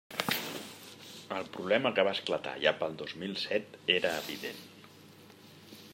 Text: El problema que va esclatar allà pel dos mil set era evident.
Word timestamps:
El 1.39 1.49
problema 1.57 1.91
que 1.99 2.05
va 2.09 2.15
esclatar 2.19 2.55
allà 2.61 2.73
pel 2.79 2.97
dos 3.03 3.15
mil 3.25 3.39
set 3.45 3.79
era 4.01 4.17
evident. 4.23 4.67